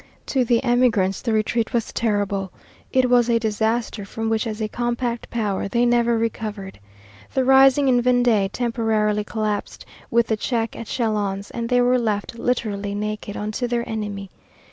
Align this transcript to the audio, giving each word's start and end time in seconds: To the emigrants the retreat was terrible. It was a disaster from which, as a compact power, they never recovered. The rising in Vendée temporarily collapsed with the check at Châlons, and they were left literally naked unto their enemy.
To 0.25 0.43
the 0.43 0.63
emigrants 0.63 1.21
the 1.21 1.31
retreat 1.31 1.73
was 1.73 1.93
terrible. 1.93 2.51
It 2.91 3.07
was 3.07 3.29
a 3.29 3.37
disaster 3.37 4.03
from 4.03 4.31
which, 4.31 4.47
as 4.47 4.59
a 4.59 4.67
compact 4.67 5.29
power, 5.29 5.67
they 5.67 5.85
never 5.85 6.17
recovered. 6.17 6.79
The 7.35 7.45
rising 7.45 7.87
in 7.87 8.01
Vendée 8.01 8.49
temporarily 8.51 9.23
collapsed 9.23 9.85
with 10.09 10.25
the 10.25 10.37
check 10.37 10.75
at 10.75 10.87
Châlons, 10.87 11.51
and 11.53 11.69
they 11.69 11.81
were 11.81 11.99
left 11.99 12.39
literally 12.39 12.95
naked 12.95 13.37
unto 13.37 13.67
their 13.67 13.87
enemy. 13.87 14.31